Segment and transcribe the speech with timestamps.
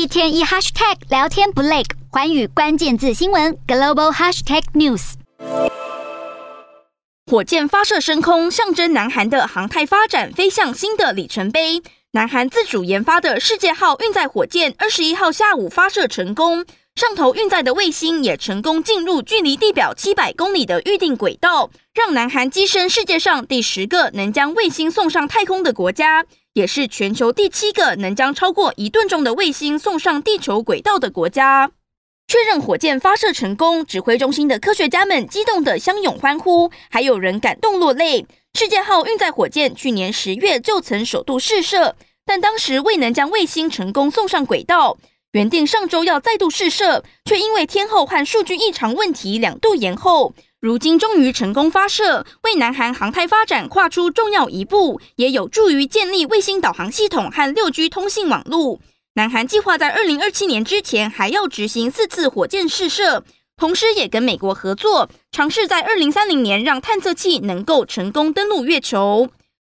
[0.00, 5.12] 一天一 hashtag 聊天不累，环宇关键字新闻 global hashtag news。
[7.30, 11.82] 火箭发射升空，象征南韩的航太发展飞向新的里程碑。
[12.12, 16.64] 南韩自主研发的世界号运载火箭二十一号下午发射成功，
[17.00, 31.70] 上头运载的卫星也成功进入距离地表七百公里的预定轨道，让南韩跻身世界上第十个能将卫星送上太空的国家，也是全球第七个能将超过一吨重的卫星送上地球轨道的国家。
[32.28, 38.26] 确认火箭发射成功，指挥中心的科学家们激动地相拥欢呼，还有人感动落泪。
[38.52, 44.98] 世界号运载火箭去年十月就曾首度试射，但当时未能将卫星成功送上轨道。
[45.32, 50.34] 原定上周要再度试射，却因为天候和数据异常问题两度延后。
[50.58, 58.80] 如今终于成功发射，为南韩航太发展跨出重要一步，也有助于建立卫星导航系统和六 G 通信网络。
[59.14, 63.22] 南韩计划在二零二七年之前还要执行四次火箭试射，
[63.56, 69.30] 同时也跟美国合作，尝试在二零三零年让探测器能够成功登陆月球。